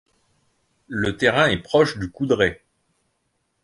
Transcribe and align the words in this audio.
Le 0.87 1.15
terrain 1.15 1.45
est 1.45 1.61
proche 1.61 1.99
du 1.99 2.09
Coudray. 2.09 2.63